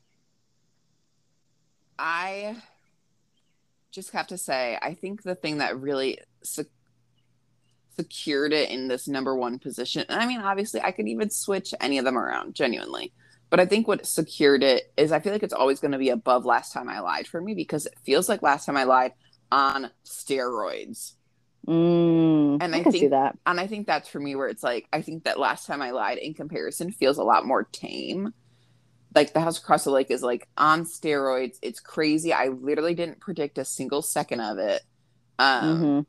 [1.99, 2.57] I
[3.90, 6.18] just have to say, I think the thing that really
[7.96, 11.72] secured it in this number one position, and I mean, obviously, I could even switch
[11.80, 13.12] any of them around, genuinely.
[13.50, 16.09] But I think what secured it is I feel like it's always going to be
[16.11, 19.12] above Last Time I Lied for me because it feels like Last Time I Lied
[19.52, 21.12] on steroids.
[21.66, 23.38] Mm, And I, I think- that.
[23.46, 25.92] and I think that's for me where it's like I think that last time I
[25.92, 28.35] lied in comparison feels a lot more tame.
[29.14, 31.57] Like the house across the lake is like on steroids.
[31.62, 32.33] It's crazy.
[32.33, 34.83] I literally didn't predict a single second of it.
[35.38, 36.00] Um, hmm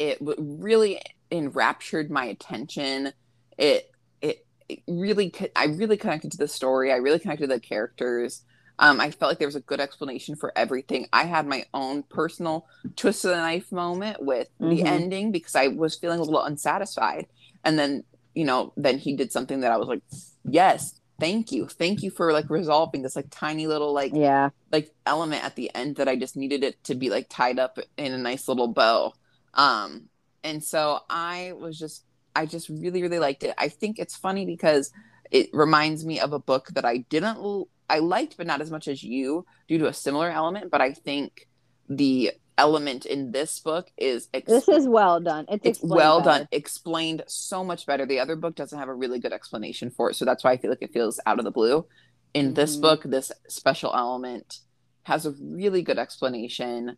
[0.00, 0.98] It really
[1.30, 3.12] enraptured my attention.
[3.58, 3.90] It
[4.22, 6.90] it, it really I really connected to the story.
[6.90, 8.42] I really connected to the characters.
[8.78, 11.06] Um, I felt like there was a good explanation for everything.
[11.12, 14.86] I had my own personal twist of the knife moment with the Mhm.
[14.86, 17.26] ending because I was feeling a little unsatisfied.
[17.62, 20.00] And then, you know, then he did something that I was like,
[20.48, 21.68] yes, thank you.
[21.68, 24.48] Thank you for like resolving this like tiny little like Yeah.
[24.72, 27.78] like element at the end that I just needed it to be like tied up
[27.98, 29.12] in a nice little bow.
[29.54, 30.08] Um
[30.44, 33.54] and so I was just I just really really liked it.
[33.58, 34.90] I think it's funny because
[35.30, 38.70] it reminds me of a book that I didn't l- I liked but not as
[38.70, 41.48] much as you due to a similar element, but I think
[41.88, 45.46] the element in this book is ex- This is well done.
[45.48, 46.38] It's, it's well better.
[46.40, 50.10] done explained so much better the other book doesn't have a really good explanation for
[50.10, 51.86] it so that's why i feel like it feels out of the blue
[52.34, 52.82] in this Mhm.
[52.82, 54.58] book this special element
[55.04, 56.96] has a really good explanation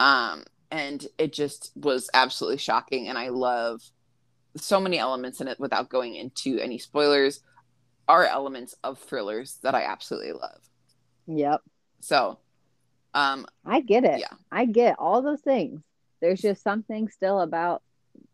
[0.00, 0.42] um
[0.74, 3.80] and it just was absolutely shocking and i love
[4.56, 7.40] so many elements in it without going into any spoilers
[8.08, 10.60] are elements of thrillers that i absolutely love
[11.26, 11.60] Yep.
[12.00, 12.38] so
[13.14, 14.18] um I get it.
[14.18, 14.36] Yeah.
[14.50, 15.80] I get all those things.
[16.20, 17.80] There's just something still about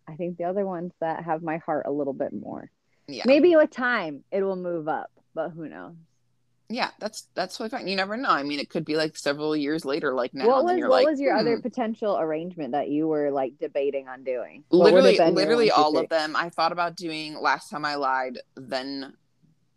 [0.09, 2.70] I think the other ones that have my heart a little bit more.
[3.07, 5.94] yeah Maybe with time it will move up, but who knows?
[6.70, 9.56] Yeah that's that's totally fine you never know i mean it could be like several
[9.56, 11.62] years later like now what was what like was your other hmm.
[11.62, 14.62] potential arrangement that you were like debating on doing?
[14.68, 19.14] What literally literally all of them i thought about doing last time i lied then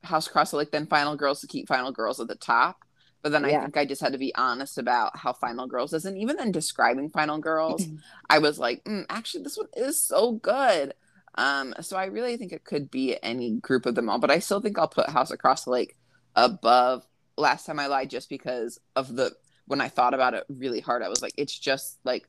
[0.03, 2.77] house across the lake then final girls to keep final girls at the top
[3.23, 3.61] but then i Yeah.
[3.63, 6.51] think i just had to be honest about how final girls is and even then
[6.51, 7.87] describing final girls
[8.29, 10.93] i was like mm, actually this one is so good
[11.35, 14.37] um so i really think it could be any group of them all but i
[14.37, 15.95] still think i'll put house across the lake
[16.35, 17.05] above
[17.37, 19.31] last time i lied just because of the
[19.65, 22.27] when i thought about it really hard i was like it's just like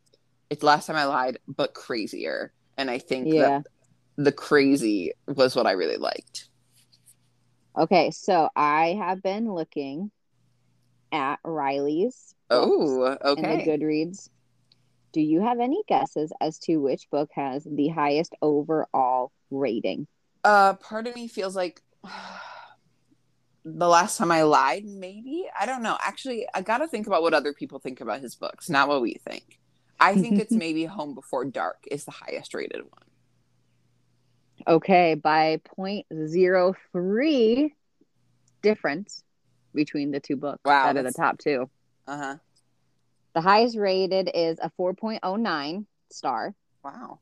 [0.51, 3.59] it's last time i lied but crazier and i think Yeah.
[3.59, 3.63] that
[4.17, 6.49] the crazy was what i really liked
[7.79, 10.11] Okay, so I have been looking
[11.13, 14.29] at Riley's oh in the okay Goodreads.
[15.13, 20.09] Do you have any guesses as to which book has the highest overall rating?
[20.45, 21.83] uh part of me feels like
[23.65, 25.47] the last time i lied maybe?
[25.59, 25.97] I don't know.
[26.01, 29.15] Actually i gotta think about what other people think about his books not what we
[29.29, 29.59] think.
[29.99, 33.05] I think it's maybe home before dark is the highest rated one.
[34.67, 37.73] Okay, by 0.03
[38.63, 39.23] difference
[39.75, 40.61] between the two books.
[40.65, 41.69] Wow, that are the top two.
[42.07, 42.37] uh-huh.
[43.35, 47.19] The highest rated is a 4.09 star, wow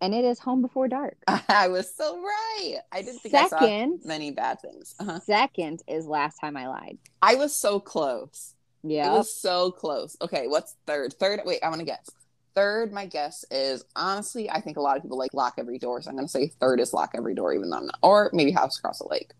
[0.00, 1.16] and it is Home Before Dark.
[1.48, 5.20] i was so right i didn't think i Second, saw many bad things uh-huh.
[5.20, 6.98] second is Last Time I Lied.
[7.22, 9.08] i was so close Yeah.
[9.12, 10.16] It was so close.
[10.22, 11.12] Okay, what's third?
[11.14, 12.08] Third, wait, I want to guess.
[12.54, 16.02] Third, my guess is honestly, I think a lot of people like Lock Every Door,
[16.02, 17.98] so I'm going to say third is Lock Every Door, even though I'm not.
[18.02, 19.32] Or maybe House Across the Lake.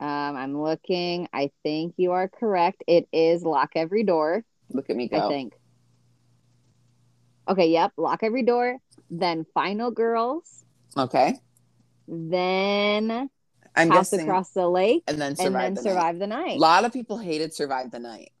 [0.00, 1.28] Um, I'm looking.
[1.32, 2.82] I think you are correct.
[2.88, 4.44] It is Lock Every Door.
[4.70, 5.26] Look at me go.
[5.26, 5.54] I think.
[7.48, 7.92] Okay, yep.
[7.96, 8.78] Lock Every Door.
[9.10, 10.64] Then Final Girls.
[10.96, 11.34] Okay,
[12.06, 13.30] Then
[13.74, 15.04] I'm House guessing, Across the Lake.
[15.08, 16.46] and then And Survive then the Survive the Night.
[16.46, 16.56] Night.
[16.56, 18.32] A lot of people hated Survive the Night.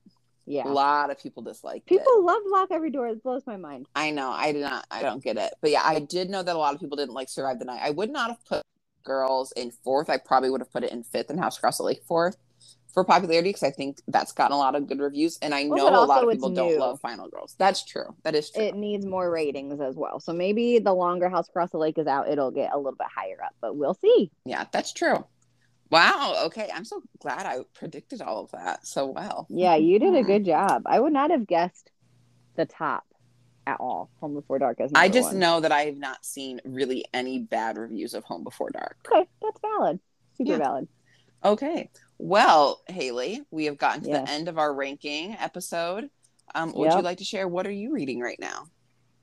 [0.46, 0.66] yeah.
[0.66, 2.22] A lot of people disliked People it.
[2.22, 3.08] love Lock Every Door.
[3.08, 3.86] It blows my mind.
[3.94, 4.30] I know.
[4.30, 4.86] I did not.
[4.90, 5.54] I don't get it.
[5.62, 7.80] But yeah, I did know that a lot of people didn't like Survive the Night.
[7.82, 8.62] I would not have put
[9.04, 10.08] Girls in fourth.
[10.10, 12.36] I probably would have put it in fifth and House Across the Lake fourth
[12.92, 15.38] for popularity because I think that's gotten a lot of good reviews.
[15.40, 17.54] And I know a lot of people don't love Final Girls.
[17.58, 18.14] That's true.
[18.24, 18.62] That is true.
[18.62, 20.20] It needs more ratings as well.
[20.20, 23.06] So maybe the longer House Across the Lake is out, it'll get a little bit
[23.14, 24.30] higher up, but we'll see.
[24.44, 25.24] yeah, that's true.
[25.90, 26.44] Wow.
[26.46, 26.70] Okay.
[26.72, 29.46] I'm so glad I predicted all of that so well.
[29.50, 30.82] Yeah, you did a good job.
[30.86, 31.90] I would not have guessed
[32.56, 33.04] the top
[33.66, 34.10] at all.
[34.20, 35.38] Home Before Dark as I just one.
[35.38, 38.96] know that I have not seen really any bad reviews of Home Before Dark.
[39.10, 40.00] Okay, that's valid.
[40.36, 40.58] Super Yeah.
[40.58, 40.88] valid.
[41.44, 41.90] Okay.
[42.24, 44.28] Well, Haley, we have gotten to Yes.
[44.28, 46.08] the end of our ranking episode.
[46.54, 48.66] Um, would you like to share what are you reading right now?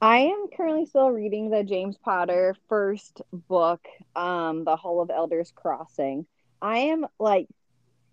[0.02, 3.88] I am currently still reading the James Potter first book,
[4.18, 6.26] um, The Hall of Elders Crossing.
[6.62, 7.48] I am like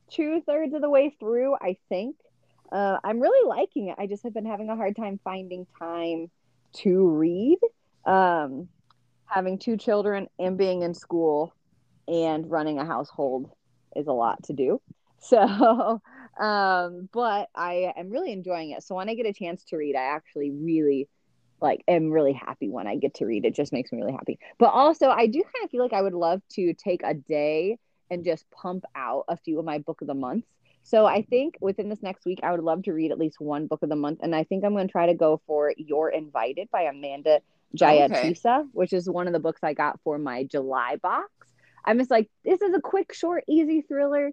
[0.09, 2.15] two thirds of the way through, I think.
[2.71, 3.97] Uh, I'm really liking it.
[3.99, 6.31] I just have been having a hard time finding time
[6.75, 7.59] to read.
[8.05, 8.69] Um,
[9.25, 11.53] having two children and being in school
[12.07, 13.51] and running a household
[13.97, 14.81] is a lot to do.
[15.19, 16.03] So,
[16.39, 18.83] um, but I am really enjoying it.
[18.85, 21.09] So when I get a chance to read, I actually really
[21.61, 23.45] like am really happy when I get to read.
[23.45, 24.39] It just makes me really happy.
[24.59, 27.79] But also, I do kind of feel like I would love to take a day
[28.11, 30.47] and just pump out a few of my book of the months.
[30.83, 33.67] So I think within this next week, I would love to read at least one
[33.67, 36.11] book of the month, and I think I'm going to try to go for "You're
[36.11, 37.41] Invited" by Amanda
[37.77, 41.31] Jayatissa, which is one of the books I got for my July box.
[41.87, 44.33] I'm just like, this is a quick, short, easy thriller.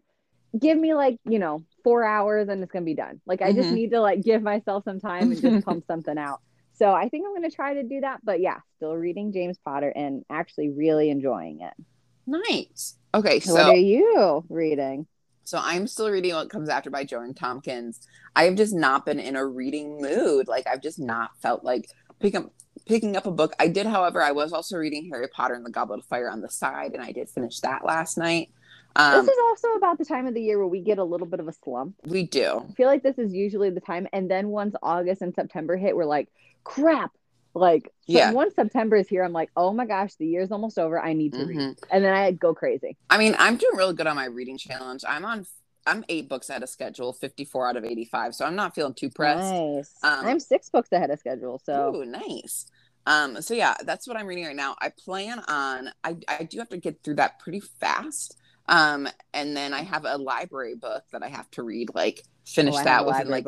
[0.59, 3.21] Give me like you know four hours, and it's going to be done.
[3.25, 3.75] Like I just Mhm.
[3.75, 6.41] need to like give myself some time and just pump something out.
[6.75, 8.21] So I think I'm going to try to do that.
[8.23, 11.73] But yeah, still reading James Potter and actually really enjoying it.
[12.25, 12.97] Nice.
[13.13, 15.07] Okay, So what are you reading?
[15.45, 17.99] so I'm still reading what comes after by Joan Tompkins.
[18.35, 20.47] I have just not been in a reading mood.
[20.47, 21.85] Like I've just not felt like
[22.19, 22.53] picking up
[22.85, 23.53] picking up a book.
[23.59, 26.41] I did, however, I was also reading Harry Potter and the Goblet of Fire on
[26.41, 28.49] the side, and I did finish that last night.
[28.95, 31.25] Um, this is also about the time of the year where we get a little
[31.25, 31.95] bit of a slump.
[32.05, 32.63] we do.
[32.69, 35.95] I feel like this is usually the time, and then once August and September hit,
[35.95, 36.29] we're like,
[36.63, 37.11] crap.
[37.55, 38.31] Like, Yeah.
[38.31, 40.99] once September is here, I'm like, oh my gosh, the year's almost over.
[40.99, 41.77] I need to read, Mhm.
[41.91, 42.97] and then I go crazy.
[43.09, 45.03] I mean, I'm doing really good on my reading challenge.
[45.07, 45.45] I'm on.
[45.85, 49.09] I'm eight books ahead of schedule, 54 out of 85, so I'm not feeling too
[49.09, 49.51] pressed.
[49.53, 49.93] Nice.
[50.01, 52.67] Um, I'm six books ahead of schedule, so Ooh, nice.
[53.05, 54.75] Um, so yeah, that's what I'm reading right now.
[54.81, 58.37] I plan on I I do have to get through that pretty fast.
[58.67, 62.75] Um, and then I have a library book that I have to read, like finish
[62.77, 63.45] Oh, that within like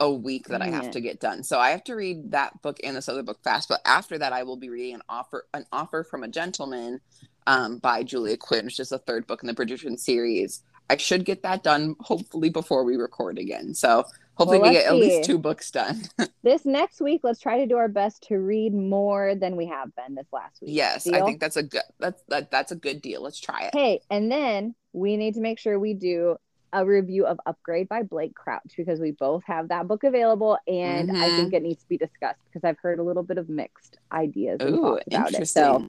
[0.00, 0.92] a week that I have it.
[0.92, 1.44] to get done.
[1.44, 3.68] So I have to read that book and this other book fast.
[3.68, 7.00] But after that, I will be reading an offer an offer from a gentleman
[7.46, 10.62] um, by Julia Quinn, which is the third book in the Bridgerton series.
[10.90, 13.74] I should get that done hopefully before we record again.
[13.74, 14.04] So
[14.38, 16.02] hopefully Well, we get let's at least two books done.
[16.44, 19.94] This next week, let's try to do our best to read more than we have
[19.96, 20.70] been this last week.
[20.72, 23.22] yes, I think that's a good that's that, that's a good deal.
[23.22, 23.70] Let's try it.
[23.74, 26.36] Hey, and then we need to make sure we do
[26.72, 31.10] a review of Upgrade by Blake Crouch because we both have that book available and
[31.10, 31.36] I Mhm.
[31.36, 34.60] think it needs to be discussed because I've heard a little bit of mixed ideas
[34.62, 35.48] Ooh, thoughts about it.
[35.48, 35.88] So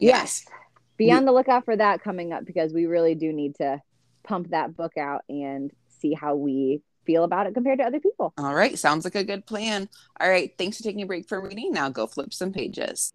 [0.00, 0.44] yes.
[0.96, 3.80] be on the lookout for that coming up because we really do need to
[4.24, 5.70] pump that book out and
[6.00, 8.32] see how we feel about it compared to other people.
[8.38, 9.88] All right, sounds like a good plan.
[10.20, 11.72] All right, thanks for taking a break from reading.
[11.72, 13.12] Now go flip some pages.